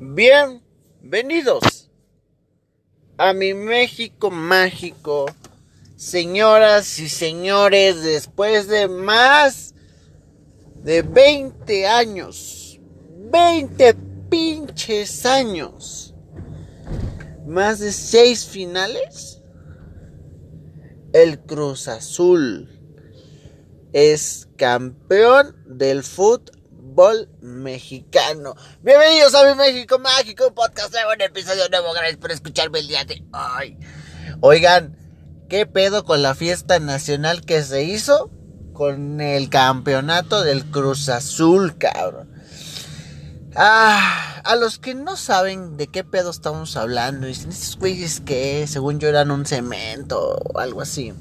[0.00, 1.90] Bienvenidos
[3.16, 5.26] a mi México mágico.
[5.96, 9.74] Señoras y señores, después de más
[10.84, 12.78] de 20 años,
[13.32, 13.94] 20
[14.30, 16.14] pinches años,
[17.44, 19.42] más de 6 finales,
[21.12, 22.70] el Cruz Azul
[23.92, 26.57] es campeón del fútbol
[27.40, 28.54] mexicano.
[28.82, 31.92] Bienvenidos a mi México Mágico, un podcast nuevo, un episodio nuevo.
[31.92, 33.76] Gracias por escucharme el día de hoy.
[34.40, 34.96] Oigan,
[35.48, 38.30] ¿qué pedo con la fiesta nacional que se hizo?
[38.72, 42.30] Con el campeonato del Cruz Azul, cabrón.
[43.54, 48.66] Ah, a los que no saben de qué pedo estamos hablando, dicen, estos güeyes que
[48.66, 51.12] según yo eran un cemento o algo así.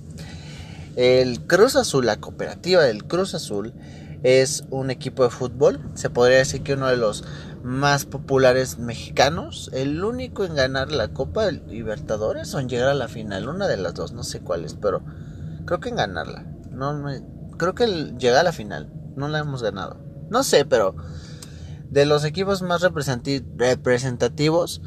[0.95, 3.73] El Cruz Azul, la cooperativa del Cruz Azul,
[4.23, 5.79] es un equipo de fútbol.
[5.93, 7.23] Se podría decir que uno de los
[7.63, 9.69] más populares mexicanos.
[9.73, 13.49] El único en ganar la Copa Libertadores o en llegar a la final.
[13.49, 15.01] Una de las dos, no sé cuál es, pero
[15.65, 16.45] creo que en ganarla.
[16.71, 17.21] No me,
[17.57, 18.91] creo que llega a la final.
[19.15, 19.97] No la hemos ganado.
[20.29, 20.95] No sé, pero
[21.89, 24.81] de los equipos más representativos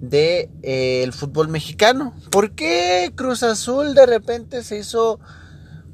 [0.00, 2.14] de eh, el fútbol mexicano.
[2.30, 5.20] ¿Por qué Cruz Azul de repente se hizo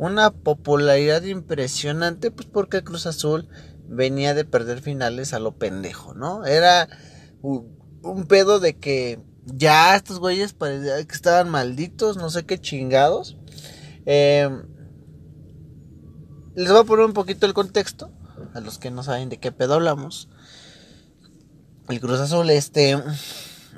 [0.02, 2.32] una popularidad impresionante?
[2.32, 3.48] Pues porque Cruz Azul
[3.86, 6.44] venía de perder finales a lo pendejo, ¿no?
[6.44, 6.88] Era
[7.40, 13.36] un, pedo de que ya estos güeyes parecía que estaban malditos, no sé qué chingados.
[14.04, 14.50] Eh,
[16.56, 18.10] les voy a poner un poquito el contexto
[18.54, 20.28] a los que no saben de qué pedo hablamos.
[21.88, 23.00] El Cruz Azul este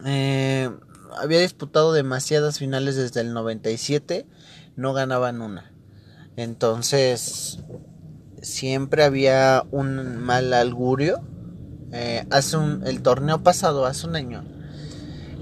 [0.07, 0.71] eh,
[1.19, 4.27] había disputado demasiadas finales desde el 97,
[4.77, 5.74] no ganaban una.
[6.37, 7.61] Entonces
[8.43, 11.21] siempre había un mal augurio.
[11.93, 14.45] Eh, hace un, el torneo pasado, hace un año,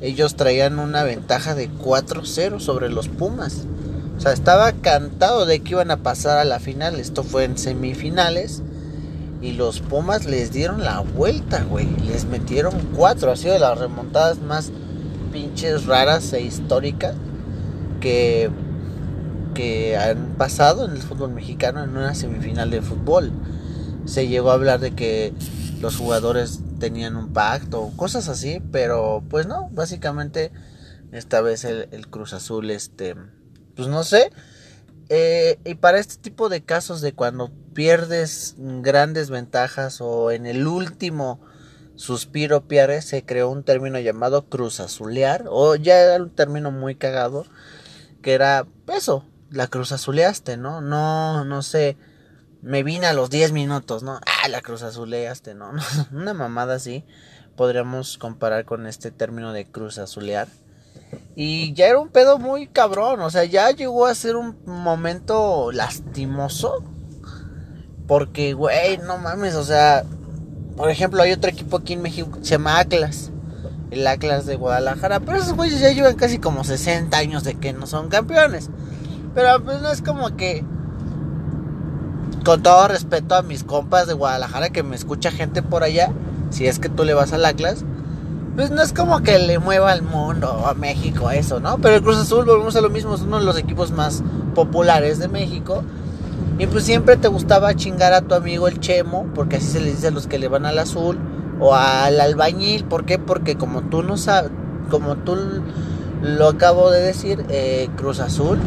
[0.03, 3.67] ellos traían una ventaja de 4-0 sobre los Pumas.
[4.17, 7.01] O sea, estaba cantado de que iban a pasar a la final.
[7.01, 8.63] Esto fue en semifinales.
[9.41, 11.89] Y los Pumas les dieron la vuelta, güey.
[12.07, 13.33] Les metieron cuatro.
[13.33, 14.71] Ha sido de las remontadas más
[15.33, 17.15] pinches raras e históricas
[18.01, 18.51] que,
[19.55, 23.33] que han pasado en el fútbol mexicano en una semifinal de fútbol.
[24.05, 25.33] Se llegó a hablar de que
[25.81, 30.53] los jugadores tenían un pacto, cosas así, pero pues no, básicamente
[31.13, 33.15] esta vez el, el Cruz Azul, este,
[33.77, 34.31] pues no sé,
[35.15, 40.67] eh, y para este tipo de casos de cuando pierdes grandes ventajas o en el
[40.67, 41.39] último
[41.97, 46.95] suspiro pierdes, se creó un término llamado cruz azulear, o ya era un término muy
[46.95, 47.45] cagado,
[48.23, 50.81] que era eso, la cruz azuleaste, ¿no?
[50.81, 51.97] No, no sé,
[52.63, 54.21] me vine a los 10 minutos, ¿no?
[54.27, 55.73] Ah, la cruz azuleaste, ¿no?
[56.13, 57.05] Una mamada así
[57.57, 60.49] podríamos comparar con este término de cruz azulear.
[61.37, 65.71] Y ya era un pedo muy cabrón, o sea, ya llegó a ser un momento
[65.73, 66.85] lastimoso.
[68.07, 70.05] Porque, güey, no mames, o sea,
[70.77, 73.31] por ejemplo, hay otro equipo aquí en México que se llama Atlas.
[73.91, 75.21] El Atlas de Guadalajara.
[75.21, 78.71] Pero esos güeyes ya llevan casi como 60 años de que no son campeones.
[79.35, 80.65] Pero pues no es como que...
[82.45, 86.13] Con todo respeto a mis compas de Guadalajara que me escucha gente por allá.
[86.51, 87.85] Si es que tú le vas al Atlas
[88.55, 91.79] pues no es como que le mueva al mundo a México eso, ¿no?
[91.79, 94.23] Pero el Cruz Azul, volvemos a lo mismo, es uno de los equipos más
[94.55, 95.83] populares de México.
[96.59, 99.91] Y pues siempre te gustaba chingar a tu amigo el Chemo, porque así se le
[99.91, 101.19] dice a los que le van al azul,
[101.61, 103.19] o al albañil, ¿por qué?
[103.19, 104.51] Porque como tú no sabes,
[104.91, 105.39] como tú
[106.21, 108.59] lo acabo de decir, eh, Cruz Azul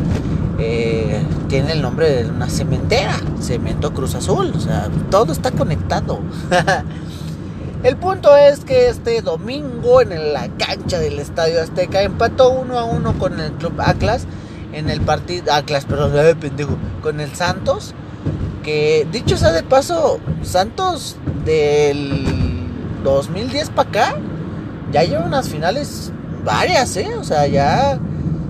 [0.57, 6.19] eh, tiene el nombre de una cementera, Cemento Cruz Azul, o sea, todo está conectado.
[7.83, 12.83] El punto es que este domingo en la cancha del Estadio Azteca empató uno a
[12.83, 14.25] uno con el Club Atlas
[14.73, 17.93] en el partido Atlas, perdón, de pendejo, con el Santos,
[18.63, 22.25] que dicho sea de paso, Santos del
[23.03, 24.15] 2010 para acá
[24.91, 26.11] ya lleva unas finales
[26.43, 27.13] varias, ¿eh?
[27.19, 27.99] O sea, ya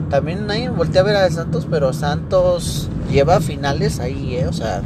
[0.10, 4.48] también nadie voltea a ver a Santos, pero Santos lleva finales ahí, ¿eh?
[4.48, 4.82] O sea,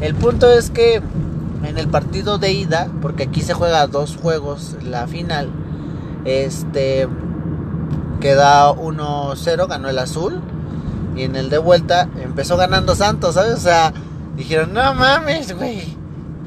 [0.00, 1.02] el punto es que
[1.64, 5.48] en el partido de ida, porque aquí se juega dos juegos la final,
[6.24, 7.08] este
[8.20, 10.40] queda 1-0, ganó el azul.
[11.16, 13.54] Y en el de vuelta empezó ganando Santos, ¿sabes?
[13.54, 13.92] O sea,
[14.36, 15.96] dijeron, no mames, güey,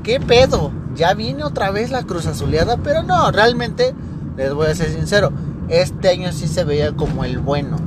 [0.03, 0.71] ¿qué pedo?
[0.95, 3.95] Ya viene otra vez la cruz azuleada, pero no, realmente,
[4.37, 5.31] les voy a ser sincero,
[5.69, 7.77] este año sí se veía como el bueno,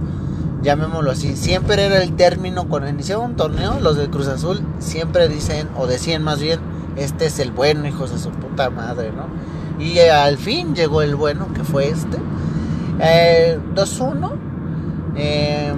[0.62, 1.36] llamémoslo así.
[1.36, 5.86] Siempre era el término, cuando iniciaba un torneo, los del Cruz Azul siempre dicen, o
[5.86, 6.60] decían más bien,
[6.96, 9.26] este es el bueno, hijos de su puta madre, ¿no?
[9.82, 12.18] Y al fin llegó el bueno, que fue este.
[13.00, 14.32] Eh, 2-1.
[15.16, 15.76] Em,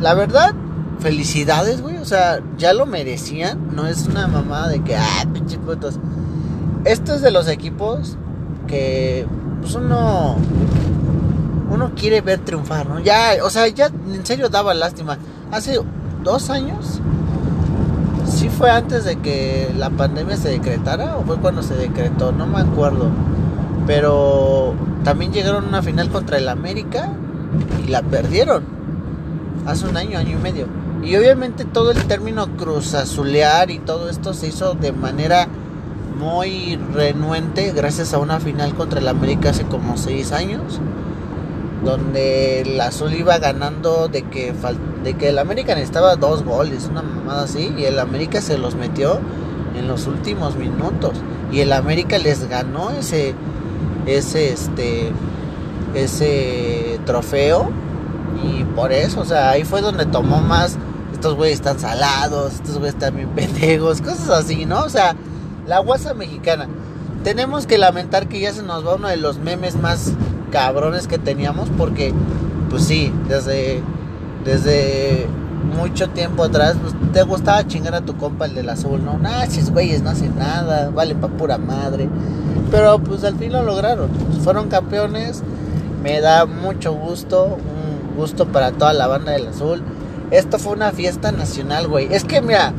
[0.00, 0.54] la verdad,
[1.00, 1.96] felicidades, güey.
[1.96, 3.74] O sea, ya lo merecían.
[3.74, 5.58] No es una mamada de que, ah, pinche.
[6.84, 8.16] Esto es de los equipos
[8.68, 9.26] que,
[9.60, 10.36] pues uno,
[11.70, 13.00] uno quiere ver triunfar, ¿no?
[13.00, 15.18] Ya, o sea, ya en serio daba lástima.
[15.50, 15.80] Hace
[16.22, 17.00] dos años,
[18.26, 22.46] sí fue antes de que la pandemia se decretara o fue cuando se decretó, no
[22.46, 23.10] me acuerdo.
[23.86, 24.74] Pero
[25.04, 27.10] también llegaron a una final contra el América
[27.84, 28.64] y la perdieron.
[29.66, 30.66] Hace un año, año y medio.
[31.02, 35.46] Y obviamente todo el término cruzazulear y todo esto se hizo de manera
[36.18, 40.80] muy renuente gracias a una final contra el América hace como seis años.
[41.84, 44.52] Donde el azul iba ganando de que,
[45.04, 47.72] de que el América necesitaba dos goles, una mamada así.
[47.76, 49.20] Y el América se los metió
[49.78, 51.18] en los últimos minutos.
[51.52, 53.34] Y el América les ganó ese,
[54.06, 55.12] ese, este,
[55.94, 57.70] ese trofeo.
[58.42, 60.78] Y por eso, o sea, ahí fue donde tomó más
[61.16, 64.84] estos güeyes están salados, estos güeyes están bien pendejos, cosas así, ¿no?
[64.84, 65.16] O sea,
[65.66, 66.68] la guasa mexicana.
[67.24, 70.12] Tenemos que lamentar que ya se nos va uno de los memes más
[70.56, 72.14] cabrones que teníamos porque,
[72.70, 73.82] pues sí, desde,
[74.42, 75.26] desde
[75.76, 79.18] mucho tiempo atrás, pues, te gustaba chingar a tu compa el del azul, ¿no?
[79.18, 82.08] Nah, si güeyes no hacen nada, vale pa' pura madre.
[82.70, 84.08] Pero pues al fin lo lograron,
[84.42, 85.42] fueron campeones,
[86.02, 89.82] me da mucho gusto, un gusto para toda la banda del azul
[90.30, 92.12] esto fue una fiesta nacional, güey.
[92.12, 92.72] Es que, mira,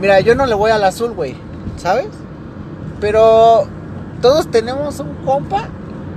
[0.00, 1.34] mira, yo no le voy al azul, güey,
[1.76, 2.08] ¿sabes?
[3.00, 3.64] Pero
[4.22, 5.68] todos tenemos un compa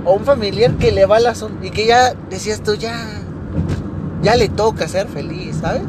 [0.04, 2.94] o un familiar que le va azul y que ya decías tú, ya,
[4.22, 5.82] ya le toca ser feliz, ¿sabes?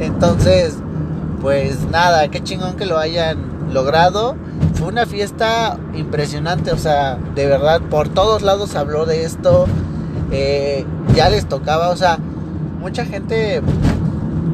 [0.00, 0.76] Entonces,
[1.40, 4.36] pues nada, qué chingón que lo hayan logrado.
[4.74, 9.66] Fue una fiesta impresionante, o sea, de verdad, por todos lados habló de esto.
[10.30, 12.18] Eh, ya les tocaba, o sea,
[12.80, 13.62] mucha gente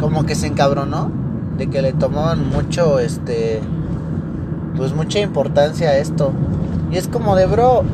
[0.00, 1.10] como que se encabronó
[1.58, 3.60] de que le tomaban mucho, este,
[4.76, 6.32] pues mucha importancia a esto.
[6.90, 7.84] Y es como de, bro,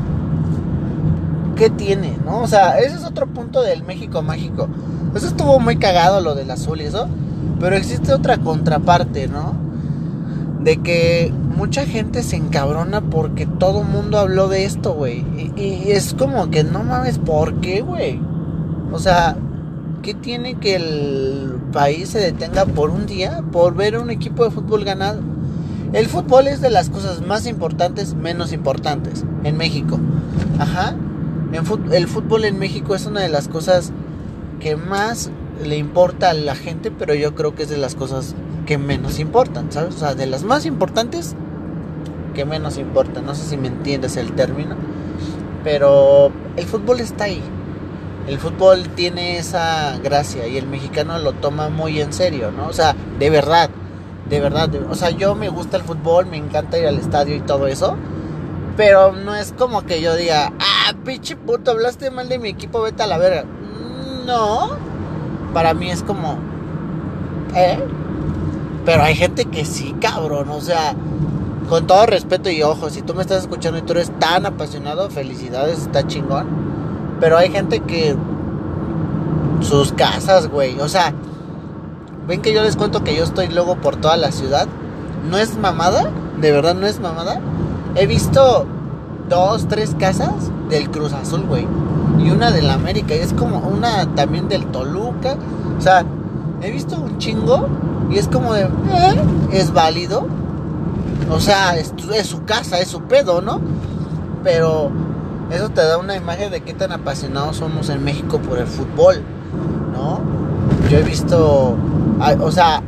[1.60, 2.16] ¿qué tiene?
[2.24, 2.40] ¿No?
[2.40, 4.66] O sea, ese es otro punto del México mágico.
[5.14, 7.06] Eso estuvo muy cagado lo del azul y eso.
[7.60, 9.52] Pero existe otra contraparte, ¿no?
[10.60, 15.18] De que mucha gente se encabrona porque todo mundo habló de esto, güey.
[15.36, 18.18] Y, y, es como que no mames, ¿por qué, güey?
[18.90, 19.36] O sea,
[20.02, 24.50] ¿Qué tiene que el país se detenga por un día por ver un equipo de
[24.50, 25.20] fútbol ganado?
[25.92, 30.00] El fútbol es de las cosas más importantes, menos importantes en México.
[30.58, 30.94] Ajá.
[31.52, 33.92] El fútbol en México es una de las cosas
[34.60, 35.30] que más
[35.64, 38.34] le importa a la gente, pero yo creo que es de las cosas
[38.66, 39.96] que menos importan, ¿sabes?
[39.96, 41.34] O sea, de las más importantes
[42.34, 43.26] que menos importan.
[43.26, 44.76] No sé si me entiendes el término,
[45.64, 47.42] pero el fútbol está ahí
[48.30, 52.68] el fútbol tiene esa gracia y el mexicano lo toma muy en serio, ¿no?
[52.68, 53.70] O sea, de verdad,
[54.28, 57.40] de verdad, o sea, yo me gusta el fútbol, me encanta ir al estadio y
[57.40, 57.96] todo eso,
[58.76, 62.82] pero no es como que yo diga, ah, pinche puto, hablaste mal de mi equipo,
[62.82, 63.44] vete a la verga.
[64.26, 64.70] No,
[65.52, 66.38] para mí es como,
[67.54, 67.78] ¿eh?
[68.84, 70.94] Pero hay gente que sí, cabrón, o sea,
[71.68, 75.10] con todo respeto y ojo, si tú me estás escuchando y tú eres tan apasionado,
[75.10, 76.46] felicidades, está chingón.
[77.20, 78.16] Pero hay gente que
[79.60, 81.12] sus casas, güey, o sea,
[82.26, 84.66] ven que yo les cuento que yo estoy luego por toda la ciudad.
[85.28, 87.40] No es mamada, de verdad no es mamada.
[87.94, 88.66] He visto
[89.28, 91.66] dos, tres casas del Cruz Azul, güey.
[92.18, 93.14] Y una del América.
[93.14, 95.36] Y es como una también del Toluca.
[95.78, 96.04] O sea,
[96.62, 97.68] he visto un chingo.
[98.10, 98.68] Y es como de, ¿eh?
[99.52, 100.26] es válido.
[101.30, 103.60] O sea, es, es su casa, es su pedo, ¿no?
[104.42, 104.90] Pero
[105.50, 109.22] eso te da una imagen de qué tan apasionados somos en México por el fútbol,
[109.92, 110.20] ¿no?
[110.88, 111.76] Yo he visto,
[112.40, 112.82] o sea,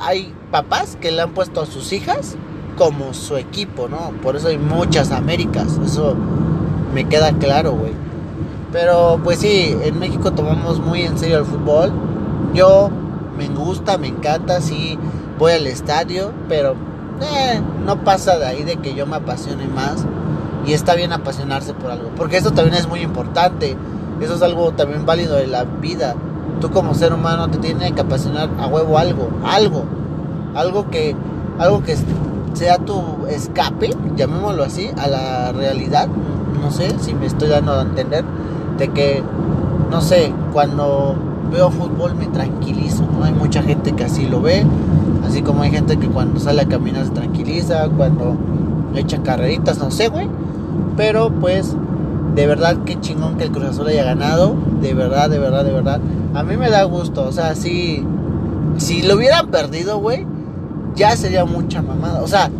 [0.00, 2.36] hay papás que le han puesto a sus hijas
[2.76, 4.12] como su equipo, ¿no?
[4.22, 6.14] Por eso hay muchas Américas, eso
[6.98, 7.92] me queda claro, güey.
[8.72, 11.92] Pero pues sí, en México tomamos muy en serio el fútbol.
[12.54, 12.90] Yo
[13.36, 14.98] me gusta, me encanta, sí,
[15.38, 16.72] voy al estadio, pero
[17.20, 20.04] eh, no pasa de ahí de que yo me apasione más
[20.66, 23.76] y está bien apasionarse por algo, porque eso también es muy importante,
[24.20, 26.16] eso es algo también válido de la vida.
[26.60, 29.84] Tú como ser humano te tiene que apasionar a huevo algo, algo,
[30.56, 31.14] algo que,
[31.60, 31.96] algo que
[32.54, 36.08] sea tu escape, llamémoslo así, a la realidad.
[36.60, 38.24] No sé si me estoy dando a entender
[38.78, 39.22] de que,
[39.90, 41.16] no sé, cuando
[41.50, 43.04] veo fútbol me tranquilizo.
[43.12, 43.24] ¿no?
[43.24, 44.64] Hay mucha gente que así lo ve,
[45.26, 48.36] así como hay gente que cuando sale a caminar se tranquiliza, cuando
[48.94, 50.28] echa carreritas, no sé, güey.
[50.96, 51.76] Pero pues,
[52.34, 54.54] de verdad, qué chingón que el Cruz Azul haya ganado.
[54.80, 56.00] De verdad, de verdad, de verdad.
[56.34, 58.04] A mí me da gusto, o sea, si,
[58.76, 60.26] si lo hubieran perdido, güey,
[60.94, 62.22] ya sería mucha mamada.
[62.22, 62.50] O sea,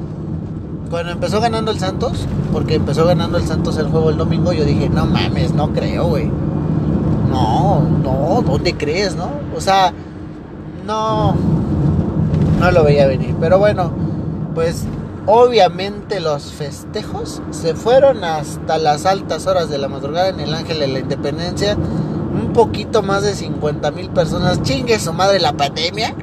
[0.90, 4.64] cuando empezó ganando el Santos, porque empezó ganando el Santos el juego el domingo, yo
[4.64, 6.30] dije, no mames, no creo, güey.
[7.30, 9.30] No, no, ¿dónde crees, no?
[9.54, 9.92] O sea,
[10.86, 11.34] no,
[12.58, 13.36] no lo veía venir.
[13.38, 13.92] Pero bueno,
[14.54, 14.84] pues
[15.26, 20.78] obviamente los festejos se fueron hasta las altas horas de la madrugada en el Ángel
[20.78, 21.76] de la Independencia.
[21.76, 24.62] Un poquito más de 50 mil personas.
[24.62, 26.14] Chingue su madre la pandemia.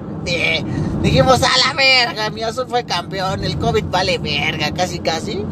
[1.02, 5.44] Dijimos, a la verga, mi azul fue campeón, el COVID vale verga, casi casi.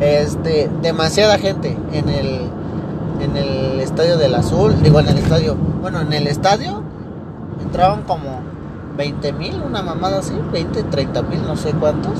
[0.00, 2.40] Este, demasiada gente en el,
[3.20, 6.82] en el estadio del azul, digo en el estadio, bueno, en el estadio
[7.62, 8.40] entraban como
[8.96, 12.12] 20 mil, una mamada así, 20, 30 mil, no sé cuántos.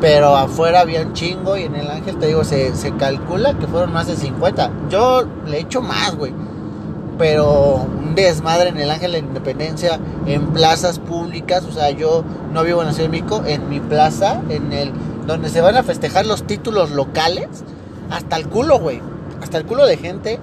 [0.00, 3.66] Pero afuera había un chingo y en el ángel, te digo, se, se calcula que
[3.66, 4.70] fueron más de 50.
[4.90, 6.32] Yo le echo más, güey
[7.18, 12.24] pero un desmadre en el Ángel de la Independencia, en plazas públicas, o sea, yo
[12.52, 14.92] no vivo en la Ciudad de México, en mi plaza, en el
[15.26, 17.48] donde se van a festejar los títulos locales,
[18.10, 19.00] hasta el culo, güey,
[19.42, 20.38] hasta el culo de gente.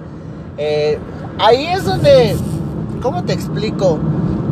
[0.58, 0.98] Eh,
[1.38, 2.36] ahí es donde,
[3.00, 3.98] ¿cómo te explico?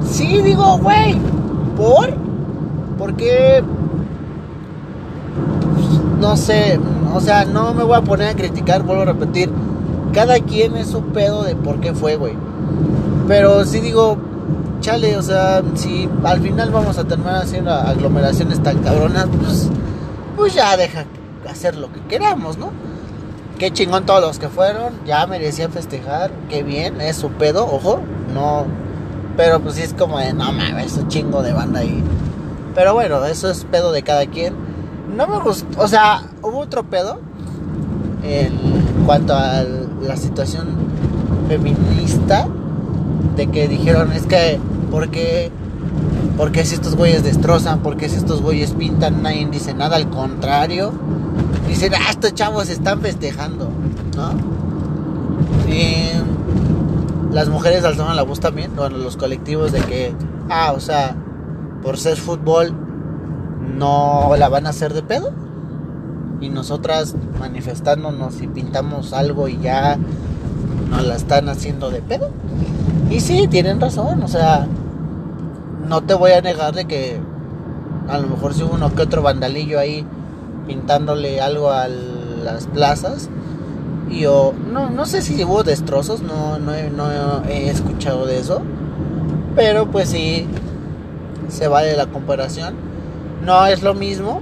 [0.08, 1.16] Sí, digo, güey,
[1.76, 2.14] ¿por?
[2.98, 3.62] Porque,
[6.20, 6.78] no sé,
[7.14, 9.50] o sea, no me voy a poner a criticar, vuelvo a repetir
[10.12, 12.34] cada quien es su pedo de por qué fue, güey.
[13.28, 14.16] Pero sí digo,
[14.80, 19.68] chale, o sea, si al final vamos a terminar haciendo aglomeraciones tan cabronas, pues,
[20.36, 21.04] pues ya deja
[21.48, 22.70] hacer lo que queramos, ¿no?
[23.58, 28.00] Qué chingón todos los que fueron, ya merecían festejar, qué bien, es su pedo, ojo,
[28.32, 28.64] no.
[29.36, 32.02] Pero pues sí es como de, no mames, es un chingo de banda ahí.
[32.74, 34.54] Pero bueno, eso es pedo de cada quien.
[35.14, 37.20] No me gustó, o sea, hubo otro pedo
[38.22, 39.62] en cuanto a
[40.02, 40.68] la situación
[41.48, 42.46] feminista
[43.36, 44.58] de que dijeron es que
[44.90, 45.50] porque
[46.36, 50.92] porque si estos güeyes destrozan, porque si estos güeyes pintan, nadie dice nada, al contrario,
[51.68, 53.70] dicen, ah, estos chavos están festejando,
[54.16, 54.30] ¿no?
[55.70, 56.12] Y
[57.30, 60.14] las mujeres alzaron la voz también, bueno, los colectivos de que,
[60.48, 61.14] ah, o sea,
[61.82, 62.72] por ser fútbol,
[63.76, 65.32] no la van a hacer de pedo
[66.40, 69.98] y nosotras manifestándonos y pintamos algo y ya
[70.90, 72.30] nos la están haciendo de pedo.
[73.10, 74.66] Y sí, tienen razón, o sea,
[75.88, 77.20] no te voy a negar de que
[78.08, 80.04] a lo mejor si hubo uno que otro vandalillo ahí
[80.66, 83.28] pintándole algo a las plazas.
[84.08, 88.62] Y yo, no, no sé si hubo destrozos, no, no, no he escuchado de eso.
[89.54, 90.46] Pero pues sí,
[91.48, 92.74] se vale la comparación.
[93.44, 94.40] No es lo mismo,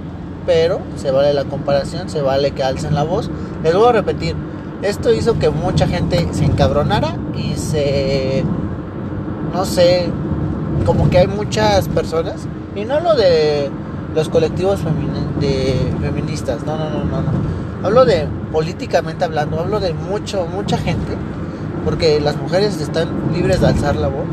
[0.49, 3.29] pero se vale la comparación, se vale que alcen la voz.
[3.63, 4.35] Les voy a repetir,
[4.81, 8.43] esto hizo que mucha gente se encabronara y se,
[9.53, 10.09] no sé,
[10.87, 13.69] como que hay muchas personas, y no lo de
[14.15, 14.79] los colectivos
[15.39, 17.31] de feministas, no, no, no, no, no.
[17.83, 21.13] Hablo de políticamente hablando, hablo de mucho, mucha gente,
[21.85, 24.25] porque las mujeres están libres de alzar la voz.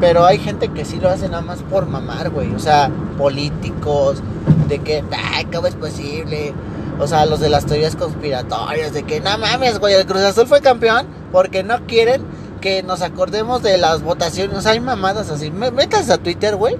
[0.00, 2.54] Pero hay gente que sí lo hace nada más por mamar, güey.
[2.54, 4.22] O sea, políticos,
[4.68, 5.04] de que,
[5.34, 6.54] ay, ¿cómo es posible?
[6.98, 10.46] O sea, los de las teorías conspiratorias, de que, no mames, güey, el Cruz Azul
[10.46, 12.22] fue campeón porque no quieren
[12.60, 14.56] que nos acordemos de las votaciones.
[14.56, 15.50] O sea, hay mamadas así.
[15.50, 16.76] Métanse a Twitter, güey.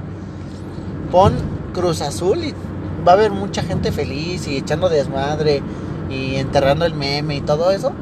[1.10, 1.34] Pon
[1.74, 2.54] Cruz Azul y
[3.06, 5.62] va a haber mucha gente feliz y echando desmadre
[6.10, 7.92] y enterrando el meme y todo eso.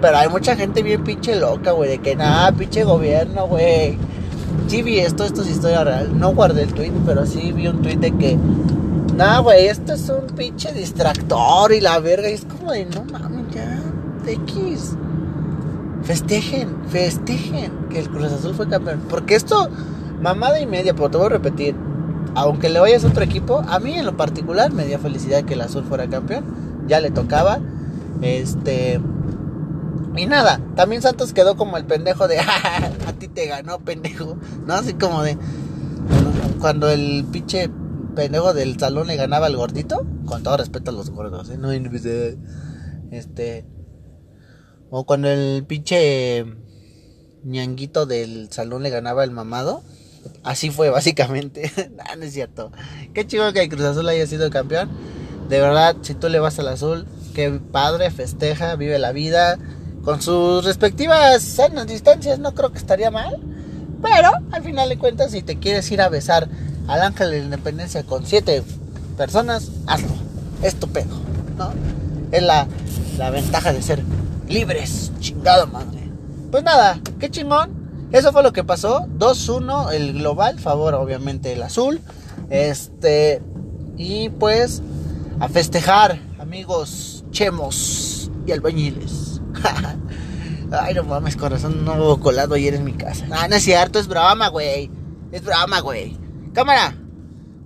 [0.00, 3.96] Pero hay mucha gente bien pinche loca, güey, de que nada, pinche gobierno, güey.
[4.68, 6.18] Sí vi esto, esto es historia real.
[6.18, 8.38] No guardé el tweet, pero sí vi un tweet de que
[9.16, 12.28] Nah, güey, esto es un pinche distractor y la verga.
[12.28, 13.80] Y es como de, no mames, ya,
[14.26, 14.96] X.
[16.02, 19.02] Festejen, festejen que el Cruz Azul fue campeón.
[19.08, 19.68] Porque esto,
[20.20, 21.76] mamada y media, pero te voy a repetir.
[22.34, 25.54] Aunque le vayas a otro equipo, a mí en lo particular me dio felicidad que
[25.54, 26.44] el Azul fuera campeón.
[26.88, 27.60] Ya le tocaba.
[28.20, 29.00] Este.
[30.16, 32.38] Y nada, también Santos quedó como el pendejo de,
[33.06, 34.36] a ti te ganó, pendejo.
[34.66, 34.74] ¿No?
[34.74, 35.36] Así como de.
[36.60, 37.70] Cuando el pinche
[38.14, 41.58] pendejo del salón le ganaba al gordito, con todo respeto a los gordos, ¿eh?
[41.58, 41.72] No,
[43.10, 43.66] este.
[44.90, 46.44] O cuando el pinche
[47.44, 49.82] ñanguito del salón le ganaba al mamado.
[50.42, 51.70] Así fue, básicamente.
[51.96, 52.72] no, no es cierto.
[53.12, 54.90] Qué chido que el Cruz Azul haya sido campeón.
[55.48, 59.58] De verdad, si tú le vas al azul, qué padre, festeja, vive la vida.
[60.04, 63.38] Con sus respectivas sanas distancias, no creo que estaría mal.
[64.02, 66.48] Pero al final de cuentas, si te quieres ir a besar
[66.88, 68.62] al Ángel de la Independencia con siete
[69.16, 70.08] personas, hazlo.
[70.62, 71.16] estupendo,
[71.56, 71.72] ¿no?
[72.30, 72.66] Es la,
[73.16, 74.02] la ventaja de ser
[74.48, 76.10] libres, chingado madre.
[76.50, 78.08] Pues nada, qué chingón.
[78.12, 79.06] Eso fue lo que pasó.
[79.18, 82.00] 2-1 el global, favor obviamente el azul.
[82.50, 83.40] Este,
[83.96, 84.82] y pues
[85.40, 89.23] a festejar, amigos chemos y albañiles.
[90.70, 93.26] Ay, no mames, corazón, no hubo colado ayer en mi casa.
[93.30, 94.90] Ah, no es cierto, es broma, güey.
[95.30, 96.16] Es broma, güey.
[96.52, 96.96] Cámara,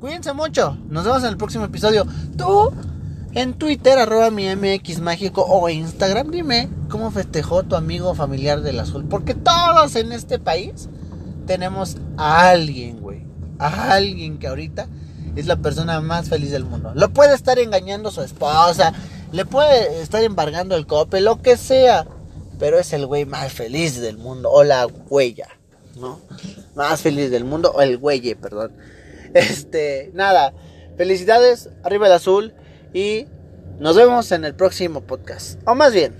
[0.00, 0.76] cuídense mucho.
[0.88, 2.06] Nos vemos en el próximo episodio.
[2.36, 2.72] Tú,
[3.32, 8.80] en Twitter, arroba mi MX mágico o Instagram, dime cómo festejó tu amigo familiar del
[8.80, 9.06] azul.
[9.08, 10.88] Porque todos en este país
[11.46, 13.26] tenemos a alguien, güey.
[13.58, 14.86] A alguien que ahorita
[15.36, 16.92] es la persona más feliz del mundo.
[16.94, 18.92] Lo puede estar engañando su esposa,
[19.32, 22.06] le puede estar embargando el cope, lo que sea.
[22.58, 24.50] Pero es el güey más feliz del mundo.
[24.50, 25.48] O la huella,
[25.96, 26.20] ¿no?
[26.74, 27.72] Más feliz del mundo.
[27.74, 28.72] O el güey, perdón.
[29.34, 30.54] Este, nada.
[30.96, 32.54] Felicidades, arriba el azul.
[32.94, 33.26] Y
[33.78, 35.60] nos vemos en el próximo podcast.
[35.66, 36.14] O más bien,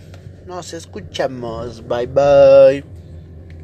[0.47, 1.87] nos escuchamos.
[1.89, 2.98] Bye bye.